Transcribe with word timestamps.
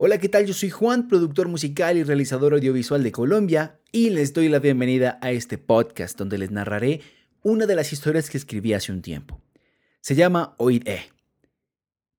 Hola, 0.00 0.18
¿qué 0.18 0.28
tal? 0.28 0.46
Yo 0.46 0.54
soy 0.54 0.70
Juan, 0.70 1.08
productor 1.08 1.48
musical 1.48 1.96
y 1.96 2.04
realizador 2.04 2.54
audiovisual 2.54 3.02
de 3.02 3.10
Colombia, 3.10 3.80
y 3.90 4.10
les 4.10 4.32
doy 4.32 4.48
la 4.48 4.60
bienvenida 4.60 5.18
a 5.20 5.32
este 5.32 5.58
podcast 5.58 6.16
donde 6.16 6.38
les 6.38 6.52
narraré 6.52 7.00
una 7.42 7.66
de 7.66 7.74
las 7.74 7.92
historias 7.92 8.30
que 8.30 8.38
escribí 8.38 8.74
hace 8.74 8.92
un 8.92 9.02
tiempo. 9.02 9.40
Se 10.00 10.14
llama 10.14 10.54
Oíd 10.58 10.86
E. 10.86 11.00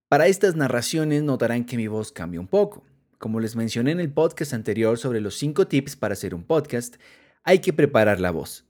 Para 0.08 0.26
estas 0.26 0.56
narraciones 0.56 1.22
notarán 1.22 1.64
que 1.64 1.78
mi 1.78 1.86
voz 1.86 2.12
cambia 2.12 2.38
un 2.38 2.48
poco. 2.48 2.84
Como 3.16 3.40
les 3.40 3.56
mencioné 3.56 3.92
en 3.92 4.00
el 4.00 4.12
podcast 4.12 4.52
anterior 4.52 4.98
sobre 4.98 5.22
los 5.22 5.38
5 5.38 5.66
tips 5.66 5.96
para 5.96 6.12
hacer 6.12 6.34
un 6.34 6.44
podcast, 6.44 6.96
hay 7.44 7.60
que 7.60 7.72
preparar 7.72 8.20
la 8.20 8.30
voz. 8.30 8.66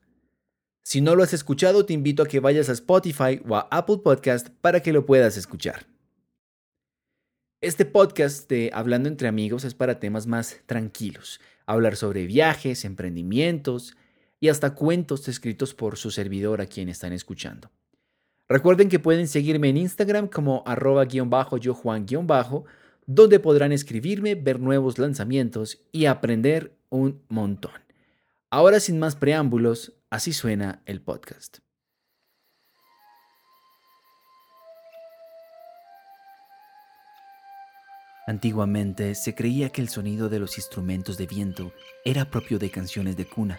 Si 0.85 1.01
no 1.01 1.17
lo 1.17 1.25
has 1.25 1.33
escuchado, 1.33 1.85
te 1.85 1.95
invito 1.95 2.23
a 2.23 2.29
que 2.29 2.39
vayas 2.39 2.69
a 2.69 2.75
Spotify 2.75 3.43
o 3.49 3.57
a 3.57 3.67
Apple 3.73 4.03
Podcast 4.05 4.51
para 4.61 4.79
que 4.79 4.93
lo 4.93 5.05
puedas 5.05 5.37
escuchar. 5.37 5.89
Este 7.63 7.85
podcast 7.85 8.49
de 8.49 8.71
Hablando 8.73 9.11
entre 9.11 9.29
amigos 9.29 9.65
es 9.65 9.75
para 9.75 10.01
temas 10.01 10.27
más 10.27 10.61
tranquilos, 10.65 11.43
hablar 11.67 11.95
sobre 11.97 12.25
viajes, 12.25 12.87
emprendimientos 12.87 13.99
y 14.41 14.49
hasta 14.49 14.75
cuentos 14.75 15.29
escritos 15.29 15.75
por 15.75 15.99
su 15.99 16.11
servidor 16.11 16.63
a 16.63 16.67
quien 16.67 16.89
están 16.89 17.13
escuchando. 17.13 17.71
Recuerden 18.49 18.89
que 18.89 18.99
pueden 18.99 19.29
seguirme 19.29 19.69
en 19.69 19.77
Instagram 19.77 20.29
como 20.29 20.63
arroba 20.65 21.05
guion 21.05 21.29
bajo 21.29 21.59
yo 21.59 21.75
Juan 21.75 22.07
guion 22.07 22.27
bajo, 22.27 22.65
donde 23.05 23.41
podrán 23.41 23.73
escribirme, 23.73 24.37
ver 24.37 24.59
nuevos 24.59 24.99
lanzamientos 24.99 25.83
y 25.93 26.07
aprender 26.07 26.79
un 26.89 27.21
montón. 27.29 27.73
Ahora 28.49 28.81
sin 28.81 28.99
más 28.99 29.17
preámbulos, 29.17 29.93
así 30.09 30.33
suena 30.33 30.81
el 30.87 31.03
podcast. 31.03 31.59
Antiguamente 38.31 39.17
se 39.17 39.35
creía 39.35 39.71
que 39.71 39.81
el 39.83 39.89
sonido 39.89 40.29
de 40.29 40.39
los 40.39 40.57
instrumentos 40.57 41.19
de 41.19 41.27
viento 41.27 41.73
era 42.05 42.31
propio 42.31 42.61
de 42.61 42.71
canciones 42.71 43.17
de 43.17 43.27
cuna, 43.27 43.59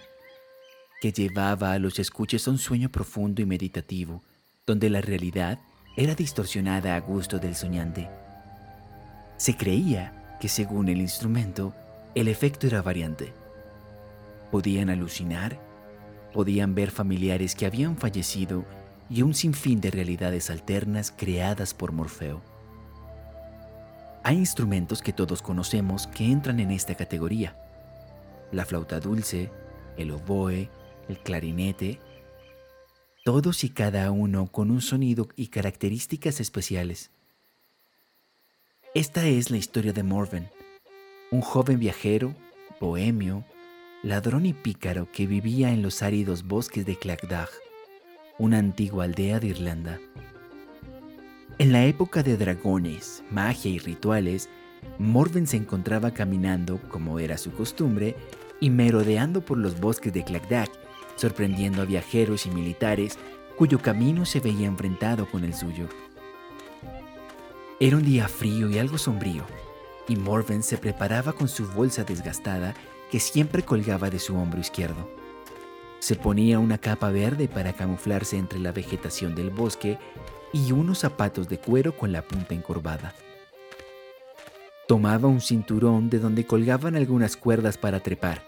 que 1.02 1.12
llevaba 1.12 1.74
a 1.74 1.78
los 1.78 2.00
escuches 2.00 2.48
a 2.48 2.52
un 2.52 2.58
sueño 2.58 2.88
profundo 2.88 3.42
y 3.42 3.46
meditativo, 3.46 4.24
donde 4.66 4.90
la 4.90 5.02
realidad 5.02 5.60
era 5.98 6.16
distorsionada 6.16 6.96
a 6.96 7.02
gusto 7.02 7.38
del 7.38 7.54
soñante. 7.54 8.10
Se 9.36 9.58
creía 9.58 10.38
que 10.40 10.48
según 10.48 10.88
el 10.88 11.02
instrumento, 11.02 11.76
el 12.16 12.30
efecto 12.30 12.66
era 12.66 12.82
variante. 12.82 13.34
Podían 14.52 14.90
alucinar, 14.90 15.60
podían 16.32 16.76
ver 16.76 16.92
familiares 16.92 17.56
que 17.56 17.66
habían 17.66 17.98
fallecido 17.98 18.64
y 19.10 19.22
un 19.22 19.34
sinfín 19.34 19.82
de 19.82 19.92
realidades 19.92 20.50
alternas 20.50 21.12
creadas 21.12 21.74
por 21.74 21.92
Morfeo. 21.92 22.51
Hay 24.24 24.38
instrumentos 24.38 25.02
que 25.02 25.14
todos 25.14 25.42
conocemos 25.42 26.06
que 26.06 26.26
entran 26.26 26.60
en 26.60 26.70
esta 26.72 26.96
categoría. 26.96 27.58
La 28.52 28.66
flauta 28.66 29.00
dulce, 29.00 29.50
el 29.98 30.12
oboe, 30.12 30.70
el 31.10 31.20
clarinete, 31.20 32.00
todos 33.24 33.64
y 33.64 33.70
cada 33.70 34.12
uno 34.12 34.52
con 34.52 34.70
un 34.70 34.82
sonido 34.82 35.28
y 35.36 35.48
características 35.48 36.40
especiales. 36.40 37.10
Esta 38.94 39.26
es 39.26 39.50
la 39.50 39.58
historia 39.58 39.94
de 39.94 40.04
Morven, 40.04 40.50
un 41.32 41.42
joven 41.42 41.80
viajero, 41.80 42.36
bohemio, 42.80 43.44
ladrón 44.04 44.46
y 44.46 44.54
pícaro 44.54 45.12
que 45.12 45.26
vivía 45.26 45.72
en 45.72 45.82
los 45.82 46.04
áridos 46.04 46.44
bosques 46.44 46.86
de 46.86 46.96
Clacdag, 46.96 47.50
una 48.38 48.60
antigua 48.60 49.06
aldea 49.06 49.40
de 49.40 49.48
Irlanda. 49.48 50.00
En 51.62 51.72
la 51.72 51.86
época 51.86 52.24
de 52.24 52.38
dragones, 52.38 53.24
magia 53.30 53.70
y 53.70 53.78
rituales, 53.78 54.50
Morven 54.98 55.46
se 55.46 55.58
encontraba 55.58 56.10
caminando, 56.10 56.80
como 56.90 57.20
era 57.20 57.38
su 57.38 57.52
costumbre, 57.52 58.16
y 58.60 58.72
merodeando 58.72 59.46
por 59.46 59.60
los 59.60 59.80
bosques 59.80 60.12
de 60.12 60.24
Clacdac, 60.24 60.72
sorprendiendo 61.18 61.84
a 61.84 61.86
viajeros 61.86 62.48
y 62.48 62.50
militares 62.50 63.20
cuyo 63.58 63.80
camino 63.80 64.26
se 64.26 64.40
veía 64.40 64.66
enfrentado 64.66 65.30
con 65.30 65.44
el 65.44 65.54
suyo. 65.54 65.88
Era 67.80 67.98
un 67.98 68.06
día 68.06 68.28
frío 68.28 68.68
y 68.68 68.80
algo 68.80 68.98
sombrío, 68.98 69.44
y 70.08 70.16
Morven 70.16 70.64
se 70.64 70.80
preparaba 70.80 71.34
con 71.34 71.48
su 71.48 71.68
bolsa 71.68 72.04
desgastada 72.04 72.74
que 73.12 73.20
siempre 73.20 73.62
colgaba 73.62 74.10
de 74.10 74.18
su 74.18 74.36
hombro 74.36 74.60
izquierdo. 74.60 75.08
Se 76.00 76.16
ponía 76.16 76.58
una 76.58 76.80
capa 76.80 77.12
verde 77.12 77.48
para 77.48 77.74
camuflarse 77.74 78.40
entre 78.40 78.58
la 78.58 78.72
vegetación 78.72 79.36
del 79.36 79.52
bosque 79.52 80.00
y 80.54 80.72
unos 80.72 81.00
zapatos 81.00 81.48
de 81.50 81.60
cuero 81.60 81.96
con 81.98 82.12
la 82.12 82.22
punta 82.22 82.54
encorvada. 82.54 83.14
Tomaba 84.88 85.28
un 85.28 85.42
cinturón 85.42 86.10
de 86.10 86.20
donde 86.20 86.46
colgaban 86.46 86.96
algunas 86.96 87.38
cuerdas 87.38 87.78
para 87.78 88.02
trepar, 88.02 88.44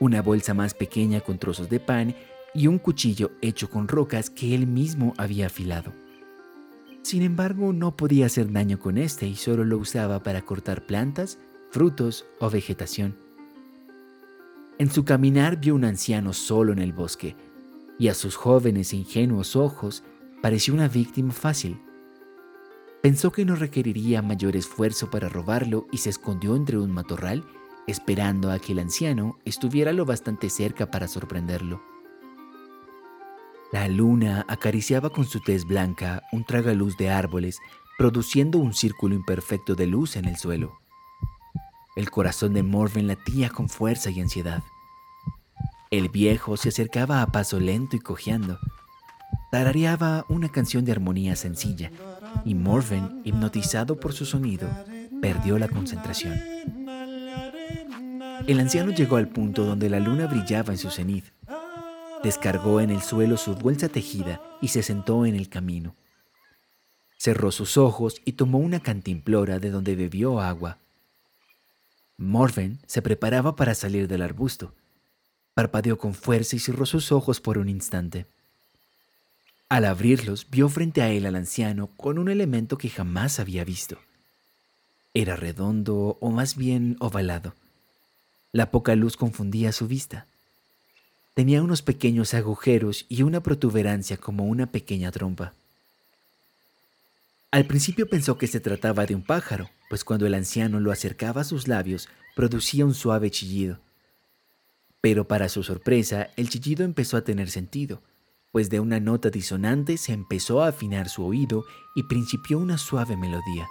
una 0.00 0.22
bolsa 0.22 0.54
más 0.54 0.74
pequeña 0.74 1.20
con 1.20 1.38
trozos 1.38 1.68
de 1.68 1.78
pan 1.78 2.14
y 2.54 2.66
un 2.66 2.78
cuchillo 2.78 3.30
hecho 3.40 3.70
con 3.70 3.88
rocas 3.88 4.30
que 4.30 4.54
él 4.54 4.66
mismo 4.66 5.14
había 5.16 5.46
afilado. 5.46 5.92
Sin 7.02 7.22
embargo, 7.22 7.72
no 7.72 7.96
podía 7.96 8.26
hacer 8.26 8.50
daño 8.52 8.78
con 8.78 8.98
este 8.98 9.26
y 9.26 9.36
solo 9.36 9.64
lo 9.64 9.78
usaba 9.78 10.22
para 10.22 10.42
cortar 10.42 10.86
plantas, 10.86 11.38
frutos 11.70 12.26
o 12.40 12.50
vegetación. 12.50 13.16
En 14.78 14.90
su 14.90 15.04
caminar 15.04 15.58
vio 15.58 15.74
un 15.74 15.84
anciano 15.84 16.32
solo 16.32 16.72
en 16.72 16.78
el 16.78 16.92
bosque, 16.92 17.36
y 17.98 18.08
a 18.08 18.14
sus 18.14 18.36
jóvenes 18.36 18.92
e 18.92 18.96
ingenuos 18.96 19.54
ojos 19.54 20.02
pareció 20.42 20.74
una 20.74 20.88
víctima 20.88 21.32
fácil. 21.32 21.80
Pensó 23.00 23.32
que 23.32 23.44
no 23.44 23.56
requeriría 23.56 24.20
mayor 24.20 24.56
esfuerzo 24.56 25.10
para 25.10 25.28
robarlo 25.28 25.86
y 25.90 25.98
se 25.98 26.10
escondió 26.10 26.54
entre 26.56 26.78
un 26.78 26.92
matorral 26.92 27.46
esperando 27.86 28.50
a 28.50 28.58
que 28.58 28.72
el 28.72 28.78
anciano 28.78 29.38
estuviera 29.44 29.92
lo 29.92 30.04
bastante 30.04 30.50
cerca 30.50 30.90
para 30.90 31.08
sorprenderlo. 31.08 31.82
La 33.72 33.88
luna 33.88 34.44
acariciaba 34.48 35.10
con 35.10 35.24
su 35.24 35.40
tez 35.40 35.64
blanca 35.64 36.22
un 36.32 36.44
tragaluz 36.44 36.96
de 36.96 37.10
árboles, 37.10 37.58
produciendo 37.96 38.58
un 38.58 38.74
círculo 38.74 39.14
imperfecto 39.14 39.74
de 39.74 39.86
luz 39.86 40.16
en 40.16 40.26
el 40.26 40.36
suelo. 40.36 40.78
El 41.96 42.10
corazón 42.10 42.52
de 42.54 42.62
Morven 42.62 43.06
latía 43.06 43.50
con 43.50 43.68
fuerza 43.68 44.10
y 44.10 44.20
ansiedad. 44.20 44.62
El 45.90 46.08
viejo 46.08 46.56
se 46.56 46.70
acercaba 46.70 47.22
a 47.22 47.26
paso 47.32 47.60
lento 47.60 47.96
y 47.96 48.00
cojeando, 48.00 48.58
Tarareaba 49.52 50.24
una 50.30 50.48
canción 50.48 50.86
de 50.86 50.92
armonía 50.92 51.36
sencilla 51.36 51.90
y 52.42 52.54
Morven, 52.54 53.20
hipnotizado 53.22 54.00
por 54.00 54.14
su 54.14 54.24
sonido, 54.24 54.66
perdió 55.20 55.58
la 55.58 55.68
concentración. 55.68 56.40
El 58.46 58.60
anciano 58.60 58.92
llegó 58.92 59.16
al 59.16 59.28
punto 59.28 59.66
donde 59.66 59.90
la 59.90 60.00
luna 60.00 60.26
brillaba 60.26 60.72
en 60.72 60.78
su 60.78 60.88
cenit. 60.88 61.26
Descargó 62.24 62.80
en 62.80 62.88
el 62.88 63.02
suelo 63.02 63.36
su 63.36 63.54
bolsa 63.54 63.90
tejida 63.90 64.40
y 64.62 64.68
se 64.68 64.82
sentó 64.82 65.26
en 65.26 65.36
el 65.36 65.50
camino. 65.50 65.96
Cerró 67.18 67.52
sus 67.52 67.76
ojos 67.76 68.22
y 68.24 68.32
tomó 68.32 68.56
una 68.56 68.80
cantimplora 68.80 69.58
de 69.58 69.70
donde 69.70 69.96
bebió 69.96 70.40
agua. 70.40 70.78
Morven 72.16 72.78
se 72.86 73.02
preparaba 73.02 73.54
para 73.54 73.74
salir 73.74 74.08
del 74.08 74.22
arbusto. 74.22 74.74
Parpadeó 75.52 75.98
con 75.98 76.14
fuerza 76.14 76.56
y 76.56 76.58
cerró 76.58 76.86
sus 76.86 77.12
ojos 77.12 77.42
por 77.42 77.58
un 77.58 77.68
instante. 77.68 78.26
Al 79.72 79.86
abrirlos, 79.86 80.48
vio 80.50 80.68
frente 80.68 81.00
a 81.00 81.08
él 81.08 81.24
al 81.24 81.34
anciano 81.34 81.86
con 81.96 82.18
un 82.18 82.28
elemento 82.28 82.76
que 82.76 82.90
jamás 82.90 83.40
había 83.40 83.64
visto. 83.64 83.96
Era 85.14 85.34
redondo 85.34 86.18
o 86.20 86.30
más 86.30 86.56
bien 86.56 86.98
ovalado. 87.00 87.54
La 88.52 88.70
poca 88.70 88.94
luz 88.96 89.16
confundía 89.16 89.72
su 89.72 89.88
vista. 89.88 90.26
Tenía 91.32 91.62
unos 91.62 91.80
pequeños 91.80 92.34
agujeros 92.34 93.06
y 93.08 93.22
una 93.22 93.42
protuberancia 93.42 94.18
como 94.18 94.44
una 94.44 94.70
pequeña 94.70 95.10
trompa. 95.10 95.54
Al 97.50 97.64
principio 97.64 98.06
pensó 98.10 98.36
que 98.36 98.48
se 98.48 98.60
trataba 98.60 99.06
de 99.06 99.14
un 99.14 99.22
pájaro, 99.22 99.70
pues 99.88 100.04
cuando 100.04 100.26
el 100.26 100.34
anciano 100.34 100.80
lo 100.80 100.92
acercaba 100.92 101.40
a 101.40 101.44
sus 101.44 101.66
labios 101.66 102.10
producía 102.36 102.84
un 102.84 102.92
suave 102.92 103.30
chillido. 103.30 103.78
Pero 105.00 105.26
para 105.26 105.48
su 105.48 105.62
sorpresa, 105.62 106.28
el 106.36 106.50
chillido 106.50 106.84
empezó 106.84 107.16
a 107.16 107.24
tener 107.24 107.48
sentido 107.48 108.02
pues 108.52 108.68
de 108.68 108.80
una 108.80 109.00
nota 109.00 109.30
disonante 109.30 109.96
se 109.96 110.12
empezó 110.12 110.62
a 110.62 110.68
afinar 110.68 111.08
su 111.08 111.24
oído 111.24 111.64
y 111.94 112.04
principió 112.04 112.58
una 112.58 112.78
suave 112.78 113.16
melodía. 113.16 113.66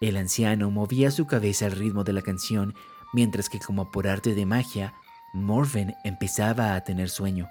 El 0.00 0.16
anciano 0.16 0.70
movía 0.70 1.10
su 1.10 1.26
cabeza 1.26 1.66
al 1.66 1.72
ritmo 1.72 2.04
de 2.04 2.14
la 2.14 2.22
canción 2.22 2.74
mientras 3.12 3.50
que 3.50 3.58
como 3.58 3.90
por 3.90 4.08
arte 4.08 4.34
de 4.34 4.46
magia, 4.46 4.94
Morven 5.34 5.94
empezaba 6.04 6.74
a 6.74 6.84
tener 6.84 7.10
sueño. 7.10 7.50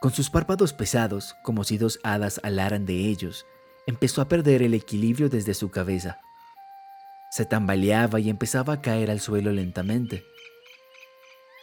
Con 0.00 0.12
sus 0.12 0.28
párpados 0.30 0.72
pesados, 0.72 1.36
como 1.44 1.62
si 1.62 1.78
dos 1.78 2.00
hadas 2.02 2.40
alaran 2.42 2.84
de 2.84 2.94
ellos, 2.94 3.46
empezó 3.86 4.20
a 4.22 4.28
perder 4.28 4.62
el 4.62 4.74
equilibrio 4.74 5.28
desde 5.28 5.54
su 5.54 5.70
cabeza. 5.70 6.18
Se 7.30 7.44
tambaleaba 7.44 8.18
y 8.18 8.28
empezaba 8.28 8.74
a 8.74 8.82
caer 8.82 9.10
al 9.10 9.20
suelo 9.20 9.52
lentamente. 9.52 10.24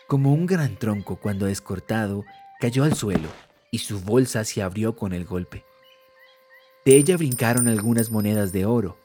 Como 0.07 0.33
un 0.33 0.45
gran 0.45 0.77
tronco 0.77 1.18
cuando 1.18 1.48
es 1.48 1.60
cortado, 1.62 2.24
cayó 2.60 2.86
al 2.86 2.95
suelo 2.95 3.27
y 3.69 3.80
su 3.80 4.00
bolsa 4.00 4.45
se 4.45 4.63
abrió 4.63 4.95
con 4.95 5.13
el 5.13 5.25
golpe. 5.25 5.65
De 6.86 6.95
ella 6.95 7.18
brincaron 7.18 7.68
algunas 7.68 8.10
monedas 8.10 8.51
de 8.51 8.65
oro, 8.65 8.98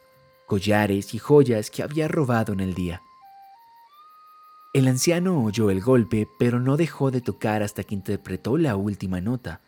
collares 0.46 1.14
y 1.14 1.18
joyas 1.18 1.70
que 1.70 1.82
había 1.82 2.08
robado 2.08 2.52
en 2.52 2.60
el 2.60 2.74
día. 2.74 3.02
El 4.72 4.88
anciano 4.88 5.42
oyó 5.42 5.70
el 5.70 5.80
golpe, 5.80 6.26
pero 6.38 6.58
no 6.58 6.76
dejó 6.76 7.10
de 7.10 7.20
tocar 7.20 7.62
hasta 7.62 7.84
que 7.84 7.94
interpretó 7.94 8.58
la 8.58 8.74
última 8.74 9.20
nota. 9.20 9.60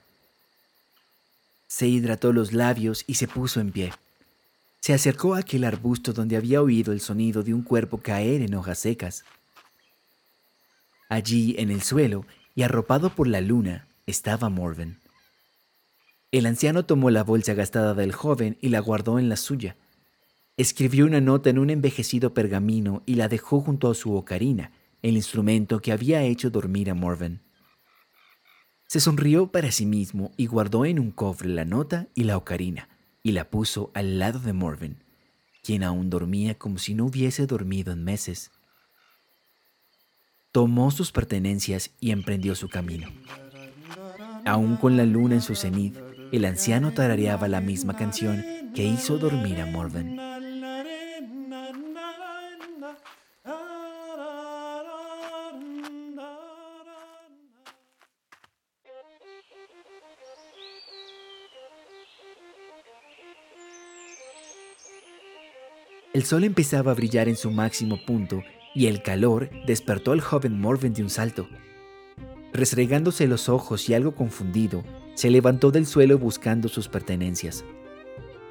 Se 1.69 1.87
hidrató 1.87 2.32
los 2.32 2.52
labios 2.52 3.05
y 3.06 3.14
se 3.14 3.28
puso 3.28 3.61
en 3.61 3.70
pie. 3.70 3.93
Se 4.81 4.94
acercó 4.94 5.34
a 5.34 5.38
aquel 5.38 5.64
arbusto 5.64 6.12
donde 6.12 6.37
había 6.37 6.61
oído 6.61 6.93
el 6.93 7.00
sonido 7.00 7.43
de 7.43 7.55
un 7.55 7.62
cuerpo 7.62 7.99
caer 7.99 8.43
en 8.43 8.55
hojas 8.55 8.81
secas. 8.81 9.25
Allí, 11.08 11.55
en 11.58 11.70
el 11.70 11.82
suelo, 11.82 12.26
y 12.56 12.62
arropado 12.62 13.11
por 13.11 13.28
la 13.28 13.40
luna, 13.40 13.87
estaba 14.06 14.49
Morven. 14.49 14.99
El 16.32 16.46
anciano 16.46 16.84
tomó 16.84 17.11
la 17.11 17.23
bolsa 17.23 17.55
gastada 17.55 17.94
del 17.94 18.12
joven 18.12 18.58
y 18.61 18.70
la 18.70 18.81
guardó 18.81 19.19
en 19.19 19.28
la 19.28 19.37
suya. 19.37 19.76
Escribió 20.58 21.04
una 21.04 21.20
nota 21.20 21.50
en 21.50 21.58
un 21.58 21.68
envejecido 21.68 22.32
pergamino 22.32 23.02
y 23.04 23.16
la 23.16 23.28
dejó 23.28 23.60
junto 23.60 23.90
a 23.90 23.94
su 23.94 24.14
ocarina, 24.14 24.72
el 25.02 25.16
instrumento 25.16 25.80
que 25.80 25.92
había 25.92 26.22
hecho 26.22 26.48
dormir 26.48 26.88
a 26.88 26.94
Morven. 26.94 27.42
Se 28.86 29.00
sonrió 29.00 29.52
para 29.52 29.70
sí 29.70 29.84
mismo 29.84 30.32
y 30.38 30.46
guardó 30.46 30.86
en 30.86 30.98
un 30.98 31.10
cofre 31.10 31.50
la 31.50 31.66
nota 31.66 32.08
y 32.14 32.24
la 32.24 32.38
ocarina, 32.38 32.88
y 33.22 33.32
la 33.32 33.50
puso 33.50 33.90
al 33.92 34.18
lado 34.18 34.38
de 34.38 34.54
Morven, 34.54 35.04
quien 35.62 35.82
aún 35.82 36.08
dormía 36.08 36.54
como 36.54 36.78
si 36.78 36.94
no 36.94 37.04
hubiese 37.04 37.46
dormido 37.46 37.92
en 37.92 38.02
meses. 38.02 38.50
Tomó 40.52 40.90
sus 40.90 41.12
pertenencias 41.12 41.90
y 42.00 42.12
emprendió 42.12 42.54
su 42.54 42.70
camino. 42.70 43.08
Aún 44.46 44.76
con 44.76 44.96
la 44.96 45.04
luna 45.04 45.34
en 45.34 45.42
su 45.42 45.54
cenit, 45.54 45.98
el 46.32 46.46
anciano 46.46 46.94
tarareaba 46.94 47.46
la 47.46 47.60
misma 47.60 47.94
canción 47.94 48.42
que 48.74 48.84
hizo 48.84 49.18
dormir 49.18 49.60
a 49.60 49.66
Morven. 49.66 50.25
El 66.16 66.24
sol 66.24 66.44
empezaba 66.44 66.92
a 66.92 66.94
brillar 66.94 67.28
en 67.28 67.36
su 67.36 67.50
máximo 67.50 67.98
punto 68.06 68.42
y 68.74 68.86
el 68.86 69.02
calor 69.02 69.50
despertó 69.66 70.12
al 70.12 70.22
joven 70.22 70.58
Morven 70.58 70.94
de 70.94 71.02
un 71.02 71.10
salto. 71.10 71.46
Resregándose 72.54 73.26
los 73.26 73.50
ojos 73.50 73.86
y 73.90 73.92
algo 73.92 74.14
confundido, 74.14 74.82
se 75.12 75.28
levantó 75.28 75.70
del 75.70 75.84
suelo 75.84 76.18
buscando 76.18 76.68
sus 76.68 76.88
pertenencias. 76.88 77.66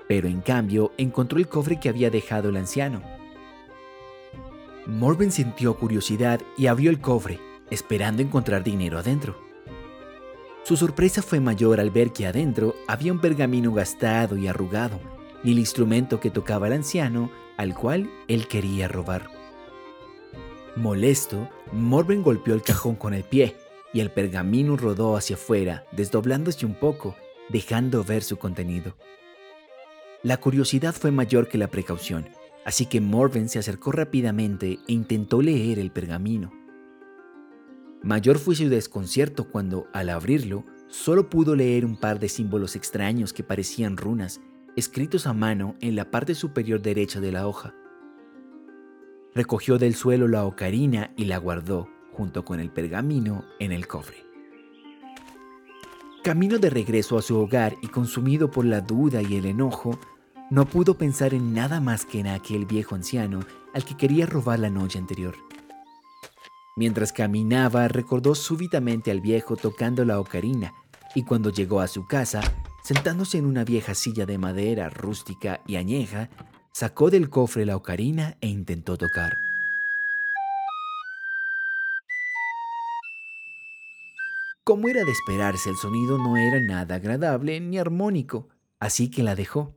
Pero 0.07 0.27
en 0.27 0.41
cambio 0.41 0.91
encontró 1.00 1.39
el 1.39 1.47
cofre 1.47 1.79
que 1.79 1.89
había 1.89 2.12
dejado 2.12 2.50
el 2.50 2.57
anciano. 2.57 3.01
Morven 4.85 5.31
sintió 5.31 5.75
curiosidad 5.75 6.41
y 6.59 6.67
abrió 6.67 6.91
el 6.91 7.00
cofre, 7.00 7.39
esperando 7.71 8.21
encontrar 8.21 8.63
dinero 8.63 9.00
adentro. 9.00 9.41
Su 10.65 10.77
sorpresa 10.77 11.23
fue 11.23 11.39
mayor 11.39 11.79
al 11.79 11.89
ver 11.89 12.13
que 12.13 12.27
adentro 12.27 12.75
había 12.88 13.12
un 13.12 13.21
pergamino 13.21 13.73
gastado 13.73 14.38
y 14.38 14.47
arrugado, 14.47 15.00
y 15.45 15.51
el 15.51 15.59
instrumento 15.59 16.19
que 16.19 16.31
tocaba 16.31 16.68
el 16.68 16.74
anciano 16.74 17.31
al 17.56 17.75
cual 17.75 18.09
él 18.27 18.47
quería 18.47 18.88
robar. 18.88 19.30
Molesto, 20.75 21.50
Morven 21.71 22.24
golpeó 22.24 22.56
el 22.56 22.63
cajón 22.63 22.95
con 22.95 23.13
el 23.13 23.24
pie 23.24 23.56
y 23.94 24.00
el 24.01 24.12
pergamino 24.12 24.75
rodó 24.75 25.15
hacia 25.15 25.36
afuera, 25.36 25.86
desdoblándose 25.94 26.65
un 26.65 26.74
poco, 26.74 27.15
dejando 27.47 28.03
ver 28.03 28.24
su 28.24 28.38
contenido. 28.38 28.97
La 30.24 30.38
curiosidad 30.38 30.94
fue 30.94 31.12
mayor 31.12 31.48
que 31.48 31.59
la 31.59 31.69
precaución, 31.69 32.27
así 32.65 32.88
que 32.88 33.00
Morven 33.00 33.48
se 33.48 33.59
acercó 33.59 33.91
rápidamente 33.91 34.80
e 34.88 34.94
intentó 34.94 35.41
leer 35.41 35.77
el 35.77 35.91
pergamino. 35.91 36.51
Mayor 38.01 38.39
fue 38.39 38.56
su 38.56 38.68
desconcierto 38.68 39.50
cuando, 39.50 39.88
al 39.94 40.09
abrirlo, 40.09 40.65
solo 40.88 41.30
pudo 41.30 41.56
leer 41.56 41.86
un 41.86 41.98
par 41.98 42.19
de 42.19 42.30
símbolos 42.30 42.75
extraños 42.75 43.31
que 43.31 43.44
parecían 43.44 43.95
runas 43.95 44.41
escritos 44.75 45.25
a 45.25 45.33
mano 45.33 45.75
en 45.80 45.95
la 45.95 46.12
parte 46.12 46.36
superior 46.36 46.81
derecha 46.81 47.19
de 47.22 47.31
la 47.31 47.48
hoja. 47.48 47.74
Recogió 49.33 49.77
del 49.77 49.95
suelo 49.95 50.27
la 50.27 50.45
ocarina 50.45 51.12
y 51.16 51.25
la 51.25 51.38
guardó, 51.38 51.89
junto 52.13 52.44
con 52.44 52.60
el 52.60 52.69
pergamino, 52.69 53.45
en 53.60 53.72
el 53.72 53.88
cofre. 53.88 54.25
Camino 56.24 56.57
de 56.57 56.69
regreso 56.69 57.18
a 57.18 57.22
su 57.22 57.38
hogar 57.38 57.75
y 57.81 57.88
consumido 57.88 58.50
por 58.50 58.66
la 58.66 58.81
duda 58.81 59.22
y 59.22 59.36
el 59.36 59.45
enojo, 59.45 60.00
no 60.50 60.66
pudo 60.66 60.98
pensar 60.98 61.33
en 61.33 61.54
nada 61.54 61.80
más 61.80 62.06
que 62.06 62.19
en 62.19 62.27
aquel 62.27 62.66
viejo 62.66 62.95
anciano 62.95 63.42
al 63.74 63.86
que 63.86 63.95
quería 63.95 64.25
robar 64.25 64.60
la 64.60 64.69
noche 64.69 64.98
anterior. 65.00 65.36
Mientras 66.75 67.13
caminaba, 67.13 67.88
recordó 67.88 68.36
súbitamente 68.36 69.12
al 69.12 69.22
viejo 69.22 69.56
tocando 69.56 70.04
la 70.04 70.19
ocarina, 70.19 70.74
y 71.13 71.24
cuando 71.24 71.50
llegó 71.50 71.80
a 71.80 71.88
su 71.88 72.06
casa, 72.07 72.42
Sentándose 72.85 73.39
en 73.39 73.47
una 73.47 73.63
vieja 73.63 73.95
silla 73.95 74.27
de 74.27 74.37
madera 74.37 74.91
rústica 74.91 75.59
y 75.65 75.77
añeja, 75.77 76.29
sacó 76.71 77.09
del 77.09 77.31
cofre 77.31 77.65
la 77.65 77.75
ocarina 77.75 78.37
e 78.41 78.47
intentó 78.47 78.95
tocar. 78.95 79.33
Como 84.63 84.87
era 84.87 85.03
de 85.03 85.11
esperarse, 85.11 85.71
el 85.71 85.77
sonido 85.77 86.19
no 86.19 86.37
era 86.37 86.59
nada 86.59 86.97
agradable 86.97 87.59
ni 87.59 87.79
armónico, 87.79 88.47
así 88.79 89.09
que 89.09 89.23
la 89.23 89.33
dejó. 89.33 89.73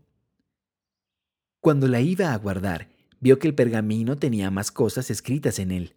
Cuando 1.62 1.88
la 1.88 2.02
iba 2.02 2.34
a 2.34 2.36
guardar, 2.36 2.90
vio 3.20 3.38
que 3.38 3.48
el 3.48 3.54
pergamino 3.54 4.18
tenía 4.18 4.50
más 4.50 4.70
cosas 4.70 5.10
escritas 5.10 5.58
en 5.58 5.70
él. 5.70 5.94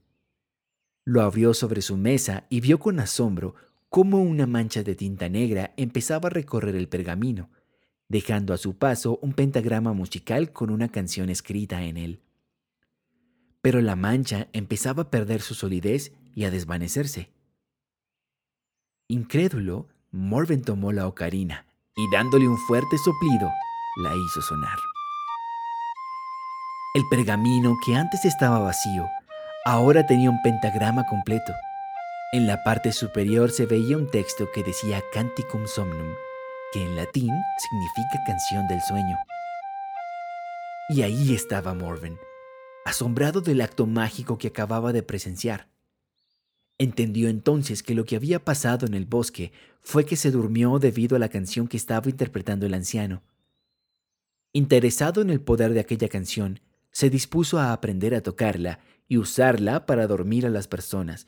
Lo 1.03 1.23
abrió 1.23 1.53
sobre 1.53 1.81
su 1.81 1.97
mesa 1.97 2.45
y 2.47 2.61
vio 2.61 2.79
con 2.79 3.01
asombro 3.01 3.53
cómo 3.91 4.21
una 4.21 4.47
mancha 4.47 4.83
de 4.83 4.95
tinta 4.95 5.27
negra 5.27 5.73
empezaba 5.75 6.27
a 6.27 6.29
recorrer 6.29 6.75
el 6.75 6.87
pergamino, 6.87 7.49
dejando 8.07 8.53
a 8.53 8.57
su 8.57 8.77
paso 8.77 9.19
un 9.21 9.33
pentagrama 9.33 9.91
musical 9.91 10.53
con 10.53 10.69
una 10.69 10.87
canción 10.87 11.29
escrita 11.29 11.83
en 11.83 11.97
él. 11.97 12.21
Pero 13.61 13.81
la 13.81 13.97
mancha 13.97 14.47
empezaba 14.53 15.03
a 15.03 15.09
perder 15.09 15.41
su 15.41 15.55
solidez 15.55 16.13
y 16.33 16.45
a 16.45 16.51
desvanecerse. 16.51 17.33
Incrédulo, 19.09 19.89
Morven 20.09 20.61
tomó 20.61 20.93
la 20.93 21.05
ocarina 21.05 21.65
y 21.97 22.09
dándole 22.15 22.47
un 22.47 22.57
fuerte 22.59 22.97
soplido, 22.97 23.51
la 23.97 24.15
hizo 24.15 24.41
sonar. 24.41 24.77
El 26.95 27.03
pergamino 27.09 27.75
que 27.85 27.95
antes 27.95 28.23
estaba 28.23 28.59
vacío, 28.59 29.05
ahora 29.65 30.05
tenía 30.05 30.29
un 30.29 30.41
pentagrama 30.41 31.05
completo. 31.07 31.51
En 32.33 32.47
la 32.47 32.63
parte 32.63 32.93
superior 32.93 33.51
se 33.51 33.65
veía 33.65 33.97
un 33.97 34.09
texto 34.09 34.49
que 34.53 34.63
decía 34.63 35.03
Canticum 35.11 35.67
Somnum, 35.67 36.13
que 36.71 36.81
en 36.81 36.95
latín 36.95 37.29
significa 37.57 38.23
canción 38.25 38.69
del 38.69 38.81
sueño. 38.81 39.17
Y 40.87 41.01
ahí 41.01 41.33
estaba 41.33 41.73
Morven, 41.73 42.17
asombrado 42.85 43.41
del 43.41 43.59
acto 43.59 43.85
mágico 43.85 44.37
que 44.37 44.47
acababa 44.47 44.93
de 44.93 45.03
presenciar. 45.03 45.67
Entendió 46.77 47.27
entonces 47.27 47.83
que 47.83 47.95
lo 47.95 48.05
que 48.05 48.15
había 48.15 48.45
pasado 48.45 48.85
en 48.85 48.93
el 48.93 49.05
bosque 49.05 49.51
fue 49.81 50.05
que 50.05 50.15
se 50.15 50.31
durmió 50.31 50.79
debido 50.79 51.17
a 51.17 51.19
la 51.19 51.27
canción 51.27 51.67
que 51.67 51.75
estaba 51.75 52.09
interpretando 52.09 52.65
el 52.65 52.73
anciano. 52.73 53.23
Interesado 54.53 55.21
en 55.21 55.31
el 55.31 55.41
poder 55.41 55.73
de 55.73 55.81
aquella 55.81 56.07
canción, 56.07 56.61
se 56.93 57.09
dispuso 57.09 57.59
a 57.59 57.73
aprender 57.73 58.15
a 58.15 58.23
tocarla 58.23 58.79
y 59.09 59.17
usarla 59.17 59.85
para 59.85 60.07
dormir 60.07 60.45
a 60.45 60.49
las 60.49 60.69
personas 60.69 61.27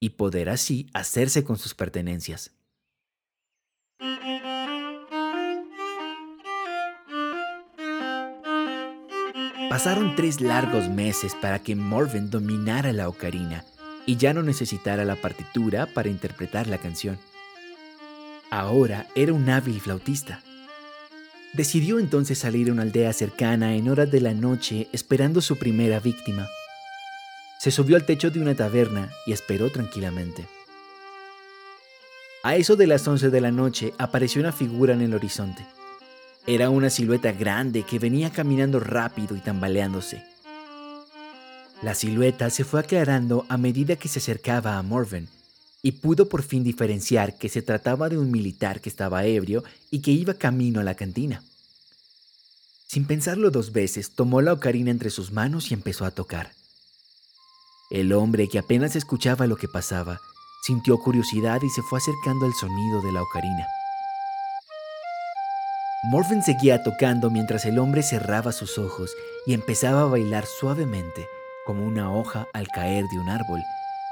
y 0.00 0.10
poder 0.10 0.48
así 0.48 0.88
hacerse 0.94 1.44
con 1.44 1.58
sus 1.58 1.74
pertenencias. 1.74 2.52
Pasaron 9.70 10.16
tres 10.16 10.40
largos 10.40 10.88
meses 10.88 11.34
para 11.34 11.60
que 11.60 11.76
Morven 11.76 12.30
dominara 12.30 12.92
la 12.92 13.08
ocarina 13.08 13.64
y 14.06 14.16
ya 14.16 14.32
no 14.32 14.42
necesitara 14.42 15.04
la 15.04 15.14
partitura 15.14 15.86
para 15.86 16.08
interpretar 16.08 16.66
la 16.66 16.78
canción. 16.78 17.18
Ahora 18.50 19.06
era 19.14 19.32
un 19.32 19.48
hábil 19.48 19.80
flautista. 19.80 20.42
Decidió 21.52 21.98
entonces 21.98 22.38
salir 22.38 22.70
a 22.70 22.72
una 22.72 22.82
aldea 22.82 23.12
cercana 23.12 23.76
en 23.76 23.88
horas 23.88 24.10
de 24.10 24.20
la 24.20 24.34
noche 24.34 24.88
esperando 24.92 25.40
su 25.40 25.56
primera 25.56 26.00
víctima. 26.00 26.48
Se 27.58 27.72
subió 27.72 27.96
al 27.96 28.06
techo 28.06 28.30
de 28.30 28.40
una 28.40 28.54
taberna 28.54 29.10
y 29.26 29.32
esperó 29.32 29.70
tranquilamente. 29.70 30.46
A 32.44 32.54
eso 32.54 32.76
de 32.76 32.86
las 32.86 33.06
11 33.06 33.30
de 33.30 33.40
la 33.40 33.50
noche 33.50 33.92
apareció 33.98 34.40
una 34.40 34.52
figura 34.52 34.94
en 34.94 35.02
el 35.02 35.12
horizonte. 35.12 35.66
Era 36.46 36.70
una 36.70 36.88
silueta 36.88 37.32
grande 37.32 37.82
que 37.82 37.98
venía 37.98 38.30
caminando 38.30 38.78
rápido 38.78 39.36
y 39.36 39.40
tambaleándose. 39.40 40.22
La 41.82 41.94
silueta 41.94 42.48
se 42.50 42.62
fue 42.62 42.80
aclarando 42.80 43.44
a 43.48 43.58
medida 43.58 43.96
que 43.96 44.08
se 44.08 44.20
acercaba 44.20 44.78
a 44.78 44.82
Morven 44.82 45.28
y 45.82 45.92
pudo 45.92 46.28
por 46.28 46.44
fin 46.44 46.62
diferenciar 46.62 47.38
que 47.38 47.48
se 47.48 47.62
trataba 47.62 48.08
de 48.08 48.18
un 48.18 48.30
militar 48.30 48.80
que 48.80 48.88
estaba 48.88 49.24
ebrio 49.26 49.64
y 49.90 50.00
que 50.00 50.12
iba 50.12 50.34
camino 50.34 50.78
a 50.80 50.84
la 50.84 50.94
cantina. 50.94 51.42
Sin 52.86 53.04
pensarlo 53.04 53.50
dos 53.50 53.72
veces, 53.72 54.10
tomó 54.10 54.42
la 54.42 54.52
ocarina 54.52 54.90
entre 54.90 55.10
sus 55.10 55.32
manos 55.32 55.70
y 55.70 55.74
empezó 55.74 56.04
a 56.04 56.12
tocar. 56.12 56.57
El 57.90 58.12
hombre, 58.12 58.48
que 58.48 58.58
apenas 58.58 58.96
escuchaba 58.96 59.46
lo 59.46 59.56
que 59.56 59.66
pasaba, 59.66 60.20
sintió 60.62 60.98
curiosidad 60.98 61.62
y 61.62 61.70
se 61.70 61.80
fue 61.80 61.98
acercando 61.98 62.44
al 62.44 62.52
sonido 62.52 63.00
de 63.00 63.12
la 63.12 63.22
ocarina. 63.22 63.66
Morven 66.04 66.42
seguía 66.42 66.82
tocando 66.82 67.30
mientras 67.30 67.64
el 67.64 67.78
hombre 67.78 68.02
cerraba 68.02 68.52
sus 68.52 68.76
ojos 68.76 69.10
y 69.46 69.54
empezaba 69.54 70.02
a 70.02 70.04
bailar 70.04 70.44
suavemente, 70.44 71.26
como 71.64 71.86
una 71.86 72.12
hoja 72.12 72.46
al 72.52 72.68
caer 72.68 73.06
de 73.10 73.18
un 73.18 73.30
árbol, 73.30 73.62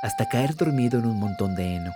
hasta 0.03 0.27
caer 0.27 0.57
dormido 0.57 0.99
en 0.99 1.05
un 1.05 1.21
montón 1.21 1.55
de 1.55 1.77
heno. 1.77 1.93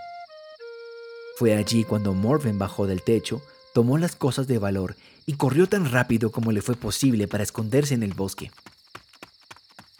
Fue 1.38 1.56
allí 1.56 1.84
cuando 1.84 2.12
Morven 2.12 2.58
bajó 2.58 2.86
del 2.86 3.02
techo, 3.02 3.40
tomó 3.72 3.96
las 3.96 4.16
cosas 4.16 4.46
de 4.46 4.58
valor 4.58 4.96
y 5.24 5.38
corrió 5.38 5.66
tan 5.66 5.90
rápido 5.90 6.30
como 6.30 6.52
le 6.52 6.60
fue 6.60 6.76
posible 6.76 7.26
para 7.26 7.42
esconderse 7.42 7.94
en 7.94 8.02
el 8.02 8.12
bosque. 8.12 8.50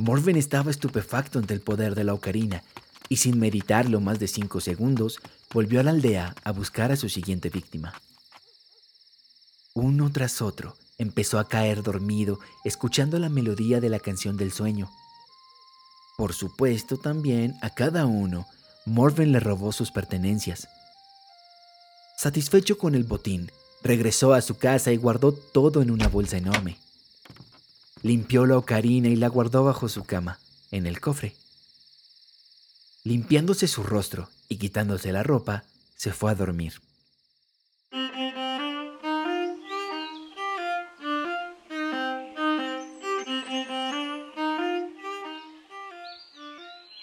Morven 0.01 0.37
estaba 0.37 0.71
estupefacto 0.71 1.39
ante 1.39 1.53
el 1.53 1.61
poder 1.61 1.95
de 1.95 2.05
la 2.05 2.15
ocarina 2.15 2.63
y 3.11 3.19
sin 3.19 3.39
meditarlo 3.39 4.01
más 4.01 4.19
de 4.19 4.29
cinco 4.29 4.61
segundos, 4.61 5.21
volvió 5.53 5.79
a 5.79 5.83
la 5.83 5.91
aldea 5.91 6.35
a 6.43 6.53
buscar 6.53 6.91
a 6.91 6.97
su 6.97 7.11
siguiente 7.11 7.51
víctima. 7.51 7.93
Uno 9.75 10.11
tras 10.11 10.41
otro 10.41 10.75
empezó 10.97 11.39
a 11.39 11.49
caer 11.49 11.83
dormido 11.83 12.41
escuchando 12.65 13.19
la 13.19 13.29
melodía 13.29 13.81
de 13.81 13.91
la 13.91 14.01
canción 14.01 14.39
del 14.39 14.53
sueño. 14.53 14.91
Por 16.17 16.33
supuesto, 16.33 16.97
también 16.97 17.57
a 17.61 17.69
cada 17.69 18.07
uno, 18.07 18.47
Morven 18.87 19.33
le 19.33 19.41
robó 19.41 19.71
sus 19.71 19.91
pertenencias. 19.91 20.67
Satisfecho 22.17 22.79
con 22.79 22.95
el 22.95 23.05
botín, 23.05 23.53
regresó 23.83 24.33
a 24.33 24.41
su 24.41 24.57
casa 24.57 24.93
y 24.93 24.97
guardó 24.97 25.33
todo 25.33 25.83
en 25.83 25.91
una 25.91 26.09
bolsa 26.09 26.39
enorme. 26.39 26.79
Limpió 28.03 28.47
la 28.47 28.57
ocarina 28.57 29.09
y 29.09 29.17
la 29.17 29.29
guardó 29.29 29.65
bajo 29.65 29.89
su 29.89 30.05
cama, 30.05 30.39
en 30.71 30.87
el 30.87 31.01
cofre. 31.01 31.35
Limpiándose 33.05 33.69
su 33.69 33.83
rostro 33.83 34.31
y 34.49 34.57
quitándose 34.57 35.13
la 35.13 35.23
ropa, 35.23 35.65
se 35.97 36.13
fue 36.13 36.31
a 36.31 36.35
dormir. 36.35 36.81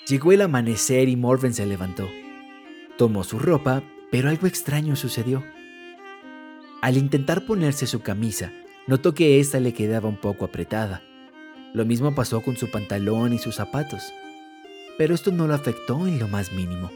Llegó 0.08 0.32
el 0.32 0.42
amanecer 0.42 1.10
y 1.10 1.16
Morven 1.16 1.54
se 1.54 1.66
levantó. 1.66 2.08
Tomó 2.98 3.24
su 3.24 3.38
ropa, 3.38 3.84
pero 4.10 4.30
algo 4.30 4.48
extraño 4.48 4.96
sucedió. 4.96 5.44
Al 6.82 6.98
intentar 6.98 7.46
ponerse 7.46 7.86
su 7.86 8.02
camisa, 8.02 8.52
notó 8.88 9.14
que 9.14 9.40
ésta 9.40 9.60
le 9.60 9.74
quedaba 9.74 10.10
un 10.10 10.18
poco 10.18 10.46
apretada. 10.46 11.04
Lo 11.74 11.86
mismo 11.86 12.16
pasó 12.16 12.42
con 12.42 12.58
su 12.58 12.72
pantalón 12.72 13.34
y 13.34 13.38
sus 13.38 13.56
zapatos. 13.56 14.02
Pero 14.98 15.14
esto 15.14 15.32
no 15.32 15.46
lo 15.46 15.54
afectó 15.54 16.08
en 16.08 16.18
lo 16.18 16.28
más 16.28 16.52
mínimo. 16.52 16.90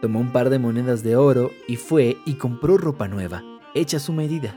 Tomó 0.00 0.20
un 0.20 0.30
par 0.30 0.50
de 0.50 0.58
monedas 0.58 1.02
de 1.02 1.16
oro 1.16 1.50
y 1.66 1.76
fue 1.76 2.18
y 2.26 2.34
compró 2.34 2.76
ropa 2.76 3.08
nueva, 3.08 3.42
hecha 3.74 3.96
a 3.96 4.00
su 4.00 4.12
medida. 4.12 4.54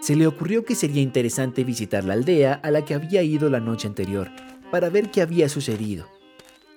Se 0.00 0.14
le 0.14 0.26
ocurrió 0.26 0.64
que 0.64 0.76
sería 0.76 1.02
interesante 1.02 1.64
visitar 1.64 2.04
la 2.04 2.14
aldea 2.14 2.54
a 2.62 2.70
la 2.70 2.84
que 2.84 2.94
había 2.94 3.22
ido 3.22 3.50
la 3.50 3.60
noche 3.60 3.88
anterior 3.88 4.30
para 4.70 4.88
ver 4.88 5.10
qué 5.10 5.20
había 5.20 5.48
sucedido, 5.48 6.08